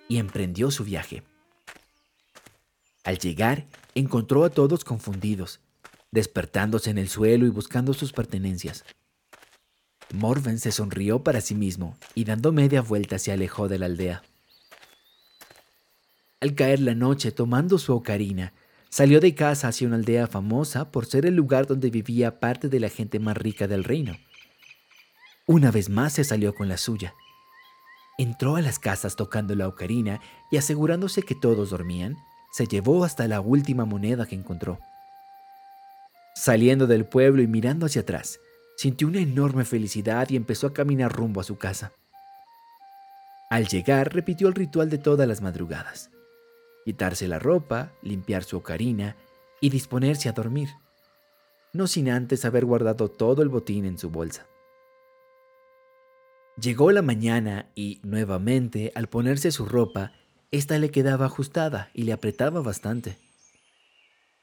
y 0.08 0.18
emprendió 0.18 0.72
su 0.72 0.84
viaje. 0.84 1.24
Al 3.04 3.20
llegar, 3.20 3.66
encontró 3.94 4.44
a 4.44 4.50
todos 4.50 4.84
confundidos, 4.84 5.60
despertándose 6.12 6.90
en 6.90 6.98
el 6.98 7.10
suelo 7.10 7.46
y 7.46 7.50
buscando 7.50 7.94
sus 7.94 8.14
pertenencias. 8.14 8.86
Morven 10.14 10.60
se 10.60 10.72
sonrió 10.72 11.24
para 11.24 11.42
sí 11.42 11.56
mismo 11.56 11.98
y 12.16 12.24
dando 12.24 12.52
media 12.52 12.82
vuelta 12.82 13.20
se 13.20 13.32
alejó 13.32 13.68
de 13.68 13.80
la 13.80 13.86
aldea. 13.86 14.24
Al 16.42 16.56
caer 16.56 16.80
la 16.80 16.96
noche, 16.96 17.32
tomando 17.32 17.78
su 17.78 17.94
ocarina, 17.94 18.54
salió 18.90 19.20
de 19.20 19.36
casa 19.36 19.68
hacia 19.68 19.88
una 19.88 19.98
aldea 19.98 20.28
famosa 20.28 20.92
por 20.92 21.06
ser 21.06 21.26
el 21.26 21.36
lugar 21.36 21.68
donde 21.68 21.90
vivía 21.90 22.40
parte 22.40 22.70
de 22.70 22.80
la 22.80 22.90
gente 22.90 23.20
más 23.20 23.38
rica 23.38 23.68
del 23.68 23.84
reino. 23.84 24.18
Una 25.46 25.70
vez 25.70 25.90
más 25.90 26.14
se 26.14 26.24
salió 26.24 26.56
con 26.56 26.70
la 26.70 26.78
suya 26.78 27.14
Entró 28.20 28.58
a 28.58 28.62
las 28.62 28.80
casas 28.80 29.16
tocando 29.16 29.56
la 29.56 29.70
ocarina 29.70 30.20
y 30.52 30.58
asegurándose 30.58 31.22
que 31.22 31.36
todos 31.36 31.70
dormían, 31.70 32.18
se 32.52 32.68
llevó 32.68 33.06
hasta 33.06 33.30
la 33.30 33.40
última 33.40 33.86
moneda 33.86 34.26
que 34.26 34.36
encontró. 34.36 34.78
Saliendo 36.50 36.88
del 36.88 37.06
pueblo 37.06 37.44
y 37.44 37.48
mirando 37.48 37.86
hacia 37.86 38.02
atrás, 38.02 38.40
sintió 38.76 39.08
una 39.08 39.20
enorme 39.20 39.66
felicidad 39.66 40.28
y 40.32 40.36
empezó 40.36 40.66
a 40.66 40.74
caminar 40.74 41.12
rumbo 41.12 41.42
a 41.42 41.44
su 41.44 41.60
casa. 41.60 41.94
Al 43.52 43.68
llegar, 43.68 44.12
repitió 44.16 44.48
el 44.48 44.56
ritual 44.56 44.90
de 44.90 44.98
todas 44.98 45.28
las 45.28 45.42
madrugadas. 45.42 46.10
Quitarse 46.86 47.28
la 47.28 47.38
ropa, 47.38 47.92
limpiar 48.02 48.44
su 48.44 48.58
ocarina 48.58 49.16
y 49.62 49.70
disponerse 49.70 50.28
a 50.28 50.32
dormir, 50.32 50.70
no 51.72 51.86
sin 51.86 52.10
antes 52.10 52.44
haber 52.46 52.66
guardado 52.66 53.10
todo 53.10 53.44
el 53.44 53.50
botín 53.50 53.86
en 53.86 54.00
su 54.00 54.10
bolsa. 54.10 54.48
Llegó 56.60 56.92
la 56.92 57.04
mañana 57.04 57.68
y, 57.76 58.00
nuevamente, 58.02 58.92
al 58.96 59.08
ponerse 59.08 59.52
su 59.52 59.68
ropa, 59.68 60.14
ésta 60.50 60.80
le 60.80 60.90
quedaba 60.90 61.28
ajustada 61.28 61.92
y 61.94 62.06
le 62.06 62.14
apretaba 62.14 62.62
bastante. 62.62 63.29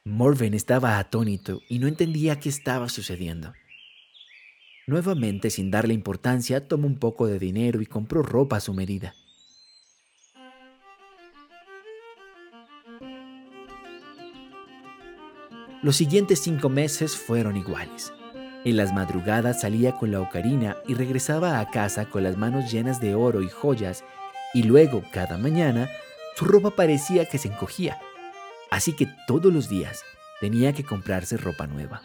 Morven 0.06 0.54
estaba 0.54 1.00
atónito 1.00 1.62
y 1.68 1.80
no 1.80 1.88
entendía 1.88 2.38
qué 2.38 2.48
estaba 2.48 2.88
sucediendo. 2.88 3.54
Nuevamente, 4.86 5.50
sin 5.50 5.72
darle 5.72 5.94
importancia, 5.94 6.68
tomó 6.68 6.86
un 6.86 7.00
poco 7.00 7.26
de 7.26 7.40
dinero 7.40 7.82
y 7.82 7.86
compró 7.86 8.22
ropa 8.22 8.58
a 8.58 8.60
su 8.60 8.72
medida. 8.72 9.16
Los 15.82 15.96
siguientes 15.96 16.40
cinco 16.40 16.68
meses 16.68 17.16
fueron 17.16 17.56
iguales. 17.56 18.12
En 18.64 18.76
las 18.76 18.94
madrugadas 18.94 19.62
salía 19.62 19.96
con 19.96 20.12
la 20.12 20.20
ocarina 20.20 20.76
y 20.86 20.94
regresaba 20.94 21.58
a 21.58 21.68
casa 21.72 22.08
con 22.08 22.22
las 22.22 22.36
manos 22.36 22.70
llenas 22.70 23.00
de 23.00 23.16
oro 23.16 23.42
y 23.42 23.48
joyas, 23.48 24.04
y 24.54 24.62
luego, 24.62 25.02
cada 25.12 25.36
mañana, 25.36 25.90
su 26.36 26.44
ropa 26.44 26.70
parecía 26.70 27.24
que 27.24 27.38
se 27.38 27.48
encogía, 27.48 27.98
así 28.70 28.92
que 28.92 29.08
todos 29.26 29.52
los 29.52 29.68
días 29.68 30.02
tenía 30.40 30.72
que 30.72 30.84
comprarse 30.84 31.36
ropa 31.36 31.66
nueva. 31.66 32.02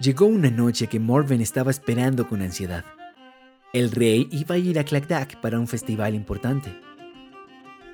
Llegó 0.00 0.26
una 0.26 0.50
noche 0.50 0.86
que 0.86 1.00
Morven 1.00 1.40
estaba 1.40 1.70
esperando 1.70 2.26
con 2.28 2.42
ansiedad. 2.42 2.84
El 3.72 3.90
rey 3.90 4.28
iba 4.32 4.54
a 4.54 4.58
ir 4.58 4.78
a 4.78 4.84
Clackdack 4.84 5.40
para 5.40 5.58
un 5.58 5.68
festival 5.68 6.14
importante. 6.14 6.74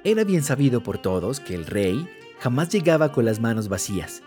Era 0.05 0.25
bien 0.25 0.43
sabido 0.43 0.83
por 0.83 0.99
todos 0.99 1.41
que 1.41 1.55
el 1.55 1.67
rey 1.67 2.09
jamás 2.39 2.69
llegaba 2.69 3.13
con 3.13 3.25
las 3.25 3.41
manos 3.41 3.69
vacías, 3.69 4.23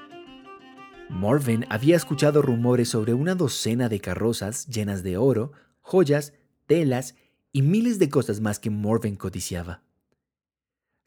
Morven 1.09 1.65
había 1.69 1.95
escuchado 1.95 2.43
rumores 2.43 2.89
sobre 2.89 3.15
una 3.15 3.33
docena 3.33 3.89
de 3.89 3.99
carrozas 3.99 4.67
llenas 4.67 5.01
de 5.01 5.17
oro, 5.17 5.51
joyas, 5.81 6.33
telas 6.67 7.15
y 7.51 7.63
miles 7.63 7.97
de 7.97 8.09
cosas 8.09 8.41
más 8.41 8.59
que 8.59 8.69
Morven 8.69 9.15
codiciaba. 9.15 9.81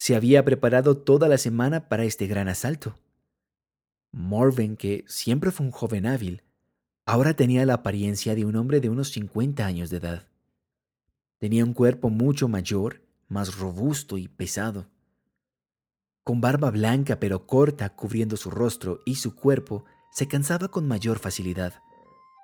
Se 0.02 0.16
había 0.16 0.44
preparado 0.44 0.96
toda 0.96 1.28
la 1.28 1.38
semana 1.38 1.88
para 1.88 2.02
este 2.02 2.26
gran 2.26 2.48
asalto. 2.48 2.96
Morven, 4.10 4.76
que 4.76 5.04
siempre 5.06 5.52
fue 5.52 5.64
un 5.66 5.70
joven 5.70 6.06
hábil, 6.06 6.42
ahora 7.06 7.34
tenía 7.34 7.64
la 7.66 7.74
apariencia 7.74 8.34
de 8.34 8.44
un 8.44 8.56
hombre 8.56 8.80
de 8.80 8.88
unos 8.88 9.12
50 9.12 9.64
años 9.64 9.90
de 9.90 9.98
edad. 9.98 10.26
Tenía 11.38 11.64
un 11.64 11.72
cuerpo 11.72 12.10
mucho 12.10 12.48
mayor, 12.48 13.00
más 13.28 13.56
robusto 13.56 14.18
y 14.18 14.26
pesado. 14.26 14.88
Con 16.24 16.40
barba 16.40 16.72
blanca 16.72 17.20
pero 17.20 17.46
corta 17.46 17.90
cubriendo 17.90 18.36
su 18.36 18.50
rostro 18.50 19.02
y 19.06 19.14
su 19.14 19.36
cuerpo, 19.36 19.84
se 20.10 20.26
cansaba 20.26 20.66
con 20.66 20.88
mayor 20.88 21.20
facilidad, 21.20 21.74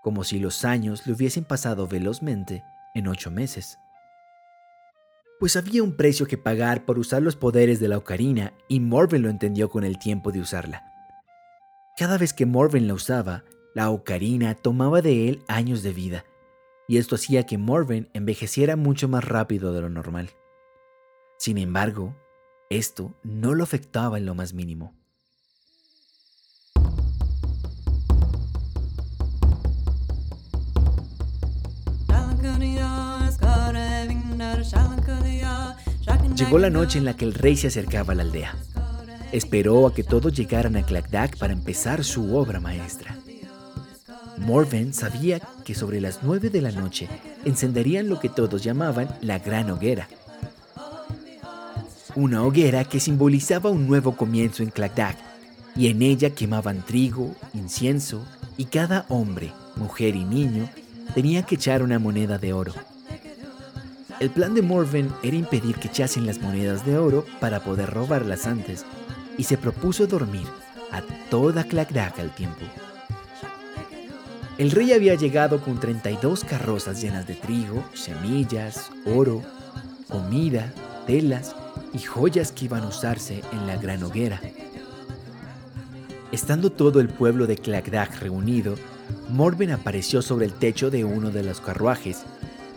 como 0.05 0.23
si 0.23 0.39
los 0.39 0.65
años 0.65 1.09
le 1.09 1.13
hubiesen 1.13 1.45
pasado 1.45 1.89
velozmente 1.89 2.63
en 2.95 3.09
ocho 3.09 3.33
meses. 3.33 3.79
Pues 5.39 5.57
había 5.57 5.85
un 5.85 5.93
precio 5.93 6.27
que 6.27 6.37
pagar 6.37 6.85
por 6.85 6.99
usar 6.99 7.23
los 7.23 7.37
poderes 7.37 7.79
de 7.79 7.89
la 7.89 7.99
ocarina 7.99 8.55
y 8.67 8.81
Morven 8.81 9.23
lo 9.23 9.31
entendió 9.31 9.71
con 9.71 9.85
el 9.85 9.99
tiempo 9.99 10.33
de 10.33 10.41
usarla. 10.41 10.83
Cada 11.97 12.19
vez 12.19 12.33
que 12.33 12.47
Morven 12.47 12.89
la 12.89 12.95
usaba, 12.95 13.45
la 13.75 13.91
ocarina 13.91 14.55
tomaba 14.57 15.01
de 15.01 15.29
él 15.29 15.43
años 15.47 15.85
de 15.85 15.93
vida, 15.93 16.25
y 16.89 16.97
esto 16.97 17.15
hacía 17.15 17.47
que 17.47 17.59
Morven 17.59 18.09
envejeciera 18.15 18.75
mucho 18.75 19.09
más 19.09 19.25
rápido 19.25 19.73
de 19.73 19.83
lo 19.83 19.91
normal. 19.91 20.31
Sin 21.39 21.59
embargo, 21.59 22.17
esto 22.71 23.15
no 23.23 23.55
lo 23.55 23.63
afectaba 23.63 24.19
en 24.19 24.27
lo 24.27 24.35
más 24.35 24.55
mínimo. 24.55 24.98
Llegó 36.39 36.61
la 36.61 36.71
noche 36.71 36.99
en 36.99 37.05
la 37.05 37.17
que 37.17 37.25
el 37.25 37.35
rey 37.35 37.57
se 37.57 37.67
acercaba 37.67 38.13
a 38.13 38.17
la 38.17 38.23
aldea. 38.23 38.55
Esperó 39.33 39.89
a 39.89 39.93
que 39.93 40.05
todos 40.05 40.33
llegaran 40.33 40.77
a 40.77 40.87
Clacdac 40.87 41.37
para 41.37 41.53
empezar 41.53 42.05
su 42.05 42.37
obra 42.37 42.61
maestra. 42.61 43.19
Morven 44.37 44.95
sabía 44.95 45.41
que 45.65 45.75
sobre 45.75 46.01
las 46.01 46.21
nueve 46.23 46.49
de 46.49 46.63
la 46.63 46.71
noche 46.71 47.09
encenderían 47.45 48.09
lo 48.09 48.21
que 48.21 48.29
todos 48.29 48.63
llamaban 48.63 49.09
la 49.21 49.41
gran 49.41 49.69
hoguera. 49.69 50.09
Una 52.15 52.45
hoguera 52.45 52.85
que 52.85 53.01
simbolizaba 53.01 53.71
un 53.71 53.89
nuevo 53.89 54.17
comienzo 54.17 54.63
en 54.63 54.71
Clacdac, 54.71 55.17
y 55.75 55.89
en 55.89 56.03
ella 56.03 56.31
quemaban 56.31 56.87
trigo, 56.87 57.35
incienso, 57.53 58.25
y 58.57 58.67
cada 58.67 59.07
hombre, 59.09 59.53
mujer 59.75 60.15
y 60.15 60.25
niño 60.25 60.69
tenía 61.15 61.43
que 61.43 61.57
echar 61.57 61.83
una 61.83 61.99
moneda 61.99 62.39
de 62.39 62.53
oro. 62.53 62.75
El 64.21 64.31
plan 64.31 64.53
de 64.53 64.63
Morven 64.63 65.13
era 65.23 65.37
impedir 65.37 65.77
que 65.77 65.87
echasen 65.87 66.27
las 66.27 66.41
monedas 66.41 66.85
de 66.85 66.99
oro 66.99 67.25
para 67.41 67.61
poder 67.61 67.91
robarlas 67.91 68.49
antes, 68.49 68.85
y 69.37 69.45
se 69.45 69.57
propuso 69.57 70.09
dormir 70.09 70.47
a 70.91 71.03
toda 71.31 71.63
Clacdac 71.63 72.19
al 72.19 72.35
tiempo. 72.35 72.65
El 74.57 74.73
rey 74.73 74.93
había 74.93 75.15
llegado 75.15 75.61
con 75.61 75.79
32 75.79 76.43
carrozas 76.43 77.01
llenas 77.01 77.29
de 77.29 77.35
trigo, 77.35 77.85
semillas, 77.95 78.91
oro, 79.07 79.41
comida, 80.09 80.73
telas 81.07 81.55
y 81.93 82.01
joyas 82.01 82.51
que 82.51 82.65
iban 82.65 82.83
a 82.83 82.89
usarse 82.89 83.45
en 83.53 83.69
la 83.69 83.77
gran 83.77 84.03
hoguera. 84.03 84.41
Estando 86.33 86.73
todo 86.73 86.99
el 87.01 87.09
pueblo 87.09 87.47
de 87.47 87.57
Clacdac 87.57 88.19
reunido, 88.19 88.75
Morven 89.29 89.71
apareció 89.71 90.23
sobre 90.23 90.47
el 90.47 90.55
techo 90.55 90.91
de 90.91 91.05
uno 91.05 91.31
de 91.31 91.45
los 91.45 91.61
carruajes 91.61 92.25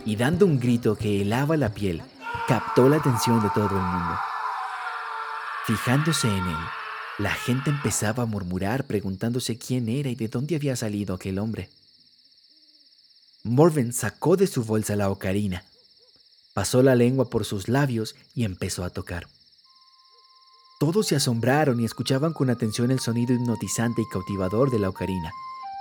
y 0.04 0.16
dando 0.16 0.46
un 0.46 0.58
grito 0.58 0.96
que 0.96 1.22
helaba 1.22 1.56
la 1.56 1.72
piel, 1.72 2.02
captó 2.48 2.88
la 2.88 2.96
atención 2.96 3.42
de 3.42 3.50
todo 3.50 3.68
el 3.68 3.82
mundo. 3.82 4.18
Fijándose 5.66 6.28
en 6.28 6.46
él, 6.46 6.56
la 7.18 7.32
gente 7.32 7.70
empezaba 7.70 8.24
a 8.24 8.26
murmurar 8.26 8.84
preguntándose 8.84 9.58
quién 9.58 9.88
era 9.88 10.08
y 10.08 10.14
de 10.14 10.28
dónde 10.28 10.56
había 10.56 10.74
salido 10.76 11.14
aquel 11.14 11.38
hombre. 11.38 11.68
Morven 13.44 13.92
sacó 13.92 14.36
de 14.36 14.46
su 14.46 14.64
bolsa 14.64 14.96
la 14.96 15.10
ocarina, 15.10 15.64
pasó 16.54 16.82
la 16.82 16.94
lengua 16.94 17.28
por 17.28 17.44
sus 17.44 17.68
labios 17.68 18.14
y 18.34 18.44
empezó 18.44 18.84
a 18.84 18.90
tocar. 18.90 19.26
Todos 20.80 21.06
se 21.06 21.16
asombraron 21.16 21.80
y 21.80 21.84
escuchaban 21.84 22.32
con 22.32 22.50
atención 22.50 22.90
el 22.90 22.98
sonido 22.98 23.34
hipnotizante 23.34 24.02
y 24.02 24.08
cautivador 24.12 24.70
de 24.70 24.80
la 24.80 24.88
ocarina, 24.88 25.30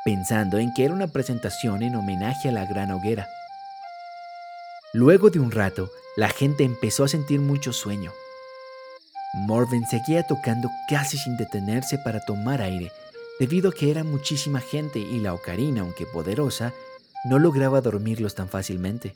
pensando 0.05 0.59
en 0.59 0.71
que 0.75 0.85
era 0.85 0.93
una 0.93 1.07
presentación 1.07 1.81
en 1.81 1.95
homenaje 1.95 2.49
a 2.49 2.51
la 2.51 2.65
gran 2.65 2.91
hoguera. 2.91 3.27
Luego 4.93 5.29
de 5.29 5.39
un 5.39 5.51
rato, 5.51 5.89
la 6.15 6.29
gente 6.29 6.63
empezó 6.63 7.03
a 7.03 7.07
sentir 7.07 7.39
mucho 7.39 7.71
sueño 7.73 8.11
Morven 9.33 9.85
seguía 9.85 10.23
tocando 10.23 10.69
casi 10.89 11.17
sin 11.17 11.37
detenerse 11.37 11.97
para 11.97 12.19
tomar 12.19 12.61
aire, 12.61 12.91
debido 13.39 13.69
a 13.69 13.73
que 13.73 13.89
era 13.89 14.03
muchísima 14.03 14.59
gente 14.59 14.99
y 14.99 15.19
la 15.19 15.33
ocarina, 15.33 15.81
aunque 15.81 16.05
poderosa, 16.05 16.73
no 17.23 17.39
lograba 17.39 17.79
dormirlos 17.79 18.35
tan 18.35 18.49
fácilmente. 18.49 19.13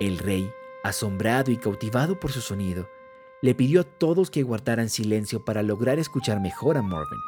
El 0.00 0.18
rey, 0.18 0.52
asombrado 0.82 1.50
y 1.50 1.56
cautivado 1.56 2.20
por 2.20 2.30
su 2.30 2.42
sonido, 2.42 2.90
le 3.40 3.54
pidió 3.54 3.80
a 3.80 3.84
todos 3.84 4.30
que 4.30 4.42
guardaran 4.42 4.90
silencio 4.90 5.44
para 5.44 5.62
lograr 5.62 5.98
escuchar 5.98 6.40
mejor 6.40 6.76
a 6.76 6.82
Morven. 6.82 7.20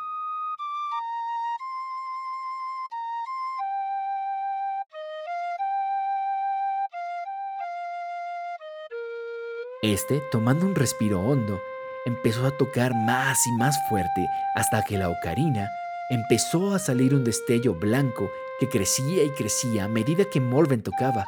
Este, 9.98 10.20
tomando 10.30 10.64
un 10.64 10.76
respiro 10.76 11.20
hondo, 11.20 11.60
empezó 12.06 12.46
a 12.46 12.56
tocar 12.56 12.94
más 12.94 13.44
y 13.48 13.52
más 13.58 13.76
fuerte 13.88 14.28
hasta 14.54 14.84
que 14.84 14.96
la 14.96 15.08
ocarina 15.10 15.68
empezó 16.08 16.72
a 16.72 16.78
salir 16.78 17.16
un 17.16 17.24
destello 17.24 17.74
blanco 17.74 18.30
que 18.60 18.68
crecía 18.68 19.24
y 19.24 19.30
crecía 19.30 19.86
a 19.86 19.88
medida 19.88 20.24
que 20.26 20.40
Morven 20.40 20.84
tocaba. 20.84 21.26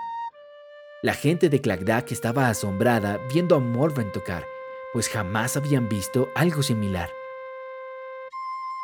La 1.02 1.14
gente 1.14 1.48
de 1.48 1.60
Clagdac 1.60 2.12
estaba 2.12 2.48
asombrada 2.48 3.18
viendo 3.34 3.56
a 3.56 3.58
Morven 3.58 4.12
tocar, 4.12 4.46
pues 4.92 5.08
jamás 5.08 5.56
habían 5.56 5.88
visto 5.88 6.28
algo 6.36 6.62
similar. 6.62 7.10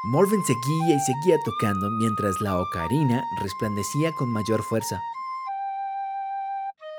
Morven 0.07 0.43
seguía 0.43 0.97
y 0.97 0.99
seguía 0.99 1.37
tocando 1.45 1.91
mientras 2.01 2.41
la 2.41 2.59
ocarina 2.59 3.23
resplandecía 3.41 4.13
con 4.17 4.33
mayor 4.33 4.65
fuerza. 4.65 5.01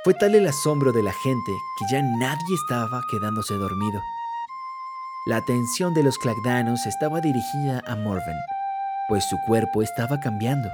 Fue 0.08 0.13
tal 0.13 0.36
el 0.36 0.48
asombro 0.48 0.93
de 0.93 1.04
la 1.04 1.12
gente 1.12 1.52
que 1.78 1.86
ya 1.91 2.02
nadie 2.02 2.56
estaba 2.56 3.02
quedándose 3.12 3.56
dormido. 3.56 4.02
La 5.26 5.36
atención 5.36 5.93
de 5.93 6.02
los 6.02 6.17
clagdanos 6.17 6.86
estaba 6.86 7.20
dirigida 7.20 7.84
a 7.86 7.98
Morven, 7.98 8.38
pues 9.10 9.26
su 9.26 9.38
cuerpo 9.46 9.82
estaba 9.82 10.22
cambiando. 10.22 10.72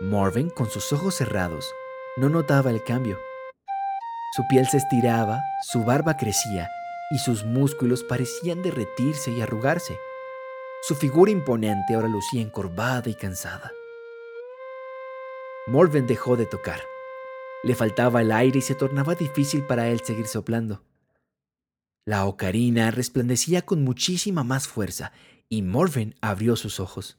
Morven, 0.00 0.50
con 0.50 0.68
sus 0.70 0.92
ojos 0.92 1.14
cerrados, 1.14 1.72
no 2.16 2.28
notaba 2.28 2.70
el 2.70 2.82
cambio. 2.82 3.16
Su 4.34 4.44
piel 4.48 4.66
se 4.66 4.78
estiraba, 4.78 5.44
su 5.62 5.84
barba 5.84 6.16
crecía 6.16 6.68
y 7.12 7.18
sus 7.18 7.44
músculos 7.44 8.02
parecían 8.02 8.60
derretirse 8.60 9.30
y 9.30 9.40
arrugarse. 9.40 9.96
Su 10.82 10.96
figura 10.96 11.30
imponente 11.30 11.94
ahora 11.94 12.08
lucía 12.08 12.42
encorvada 12.42 13.08
y 13.08 13.14
cansada. 13.14 13.70
Morven 15.68 16.08
dejó 16.08 16.36
de 16.36 16.46
tocar. 16.46 16.80
Le 17.64 17.74
faltaba 17.74 18.20
el 18.20 18.30
aire 18.30 18.58
y 18.58 18.62
se 18.62 18.74
tornaba 18.74 19.14
difícil 19.14 19.66
para 19.66 19.88
él 19.88 20.00
seguir 20.00 20.26
soplando. 20.26 20.82
La 22.04 22.26
ocarina 22.26 22.90
resplandecía 22.90 23.62
con 23.62 23.82
muchísima 23.82 24.44
más 24.44 24.68
fuerza 24.68 25.12
y 25.48 25.62
Morven 25.62 26.14
abrió 26.20 26.56
sus 26.56 26.78
ojos. 26.78 27.16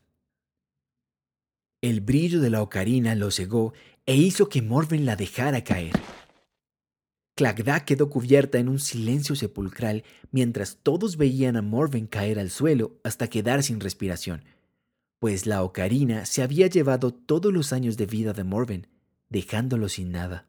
El 1.81 2.01
brillo 2.01 2.41
de 2.41 2.51
la 2.51 2.61
ocarina 2.61 3.15
lo 3.15 3.31
cegó 3.31 3.73
e 4.05 4.15
hizo 4.15 4.47
que 4.47 4.61
Morven 4.61 5.05
la 5.05 5.15
dejara 5.15 5.63
caer. 5.63 5.93
Clagda 7.35 7.83
quedó 7.83 8.11
cubierta 8.11 8.59
en 8.59 8.69
un 8.69 8.79
silencio 8.79 9.35
sepulcral 9.35 10.03
mientras 10.31 10.77
todos 10.77 11.17
veían 11.17 11.57
a 11.57 11.63
Morven 11.63 12.05
caer 12.05 12.37
al 12.37 12.51
suelo 12.51 12.99
hasta 13.03 13.27
quedar 13.27 13.63
sin 13.63 13.79
respiración, 13.79 14.45
pues 15.17 15.47
la 15.47 15.63
ocarina 15.63 16.25
se 16.27 16.43
había 16.43 16.67
llevado 16.67 17.11
todos 17.11 17.51
los 17.51 17.73
años 17.73 17.97
de 17.97 18.05
vida 18.05 18.33
de 18.33 18.43
Morven 18.43 18.87
dejándolo 19.29 19.89
sin 19.89 20.11
nada. 20.11 20.47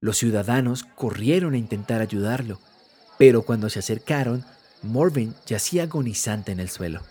Los 0.00 0.18
ciudadanos 0.18 0.84
corrieron 0.84 1.54
a 1.54 1.58
intentar 1.58 2.02
ayudarlo, 2.02 2.60
pero 3.18 3.42
cuando 3.42 3.70
se 3.70 3.78
acercaron, 3.78 4.44
Morven 4.82 5.34
yacía 5.46 5.84
agonizante 5.84 6.52
en 6.52 6.60
el 6.60 6.68
suelo. 6.68 7.02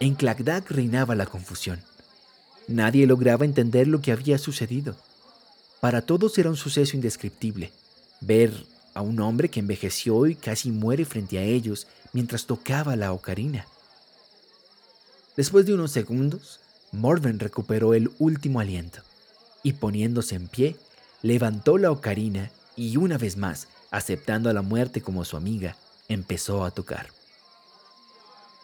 En 0.00 0.14
Clagdac 0.14 0.70
reinaba 0.70 1.14
la 1.14 1.26
confusión. 1.26 1.82
Nadie 2.68 3.06
lograba 3.06 3.44
entender 3.44 3.86
lo 3.86 4.00
que 4.00 4.12
había 4.12 4.38
sucedido. 4.38 4.96
Para 5.80 6.02
todos 6.02 6.36
era 6.38 6.50
un 6.50 6.56
suceso 6.56 6.96
indescriptible. 6.96 7.72
Ver 8.20 8.52
a 8.94 9.02
un 9.02 9.20
hombre 9.20 9.50
que 9.50 9.60
envejeció 9.60 10.26
y 10.26 10.34
casi 10.34 10.70
muere 10.70 11.04
frente 11.04 11.38
a 11.38 11.42
ellos 11.42 11.86
mientras 12.12 12.46
tocaba 12.46 12.96
la 12.96 13.12
ocarina. 13.12 13.66
Después 15.36 15.66
de 15.66 15.74
unos 15.74 15.92
segundos, 15.92 16.60
Morven 16.92 17.38
recuperó 17.38 17.94
el 17.94 18.10
último 18.18 18.60
aliento 18.60 19.00
y 19.62 19.74
poniéndose 19.74 20.34
en 20.34 20.48
pie, 20.48 20.76
levantó 21.22 21.78
la 21.78 21.90
ocarina 21.90 22.50
y 22.76 22.96
una 22.96 23.18
vez 23.18 23.36
más, 23.36 23.68
aceptando 23.90 24.48
a 24.48 24.52
la 24.52 24.62
muerte 24.62 25.00
como 25.00 25.24
su 25.24 25.36
amiga, 25.36 25.76
empezó 26.08 26.64
a 26.64 26.70
tocar. 26.70 27.08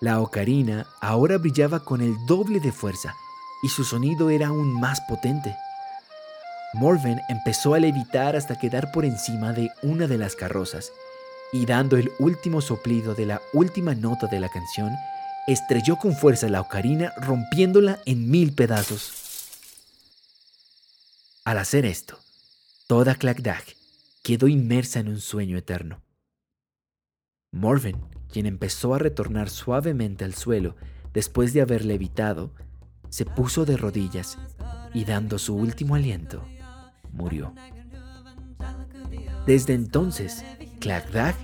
La 0.00 0.20
ocarina 0.20 0.86
ahora 1.00 1.38
brillaba 1.38 1.80
con 1.84 2.00
el 2.00 2.14
doble 2.26 2.60
de 2.60 2.72
fuerza 2.72 3.14
y 3.62 3.68
su 3.68 3.84
sonido 3.84 4.30
era 4.30 4.48
aún 4.48 4.80
más 4.80 5.00
potente. 5.02 5.56
Morven 6.74 7.20
empezó 7.28 7.74
a 7.74 7.78
levitar 7.78 8.34
hasta 8.34 8.58
quedar 8.58 8.92
por 8.92 9.04
encima 9.04 9.52
de 9.52 9.70
una 9.82 10.06
de 10.06 10.18
las 10.18 10.34
carrozas 10.34 10.92
y 11.52 11.66
dando 11.66 11.96
el 11.96 12.10
último 12.18 12.60
soplido 12.60 13.14
de 13.14 13.26
la 13.26 13.42
última 13.52 13.94
nota 13.94 14.26
de 14.26 14.40
la 14.40 14.48
canción, 14.48 14.92
estrelló 15.46 15.96
con 15.96 16.14
fuerza 16.14 16.48
la 16.48 16.60
ocarina 16.60 17.12
rompiéndola 17.16 17.98
en 18.06 18.30
mil 18.30 18.52
pedazos. 18.52 19.12
Al 21.44 21.58
hacer 21.58 21.84
esto, 21.84 22.18
toda 22.86 23.16
Clagdac 23.16 23.76
quedó 24.22 24.46
inmersa 24.46 25.00
en 25.00 25.08
un 25.08 25.20
sueño 25.20 25.58
eterno. 25.58 26.00
Morven, 27.50 28.00
quien 28.30 28.46
empezó 28.46 28.94
a 28.94 28.98
retornar 28.98 29.50
suavemente 29.50 30.24
al 30.24 30.34
suelo 30.34 30.76
después 31.12 31.52
de 31.52 31.60
haber 31.60 31.84
levitado, 31.84 32.54
se 33.08 33.24
puso 33.24 33.64
de 33.64 33.76
rodillas 33.76 34.38
y 34.94 35.04
dando 35.04 35.38
su 35.38 35.54
último 35.54 35.96
aliento, 35.96 36.46
murió. 37.10 37.54
Desde 39.46 39.74
entonces, 39.74 40.44
Clagdag 40.80 41.34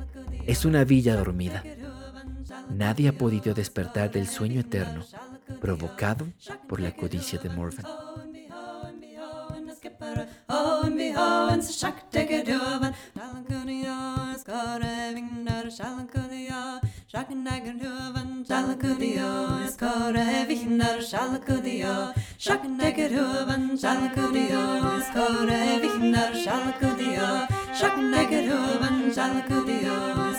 es 0.46 0.64
una 0.64 0.84
villa 0.84 1.16
dormida. 1.16 1.62
Nadie 2.70 3.08
ha 3.08 3.12
podido 3.12 3.54
despertar 3.54 4.10
del 4.10 4.28
sueño 4.28 4.60
eterno 4.60 5.04
provocado 5.60 6.26
por 6.68 6.80
la 6.80 6.94
codicia 6.94 7.38
de 7.38 7.48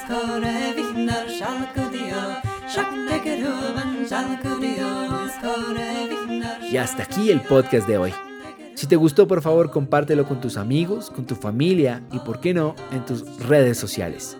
Morven. 0.09 1.09
Y 6.71 6.77
hasta 6.77 7.03
aquí 7.03 7.31
el 7.31 7.41
podcast 7.41 7.87
de 7.87 7.97
hoy. 7.97 8.13
Si 8.75 8.87
te 8.87 8.95
gustó, 8.95 9.27
por 9.27 9.41
favor, 9.41 9.71
compártelo 9.71 10.25
con 10.25 10.39
tus 10.39 10.57
amigos, 10.57 11.09
con 11.09 11.25
tu 11.25 11.35
familia 11.35 12.03
y, 12.11 12.19
por 12.19 12.39
qué 12.39 12.53
no, 12.53 12.75
en 12.91 13.05
tus 13.05 13.25
redes 13.45 13.77
sociales. 13.77 14.37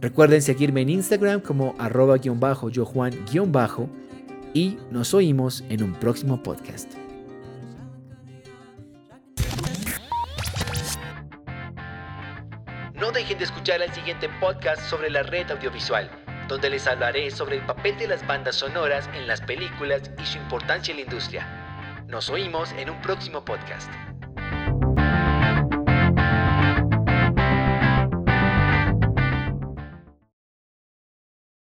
Recuerden 0.00 0.42
seguirme 0.42 0.82
en 0.82 0.90
Instagram 0.90 1.40
como 1.40 1.74
arroba-yo 1.78 2.34
Juan-bajo 2.84 3.88
y 4.54 4.78
nos 4.90 5.14
oímos 5.14 5.64
en 5.68 5.82
un 5.82 5.92
próximo 5.94 6.42
podcast. 6.42 6.99
Escuchar 13.60 13.82
el 13.82 13.92
siguiente 13.92 14.26
podcast 14.40 14.80
sobre 14.88 15.10
la 15.10 15.22
red 15.22 15.50
audiovisual, 15.50 16.10
donde 16.48 16.70
les 16.70 16.86
hablaré 16.86 17.30
sobre 17.30 17.56
el 17.56 17.66
papel 17.66 17.98
de 17.98 18.08
las 18.08 18.26
bandas 18.26 18.56
sonoras 18.56 19.06
en 19.12 19.26
las 19.26 19.42
películas 19.42 20.10
y 20.18 20.24
su 20.24 20.38
importancia 20.38 20.92
en 20.92 21.00
la 21.00 21.04
industria. 21.04 22.04
Nos 22.08 22.30
oímos 22.30 22.72
en 22.72 22.88
un 22.88 22.98
próximo 23.02 23.44
podcast. 23.44 24.09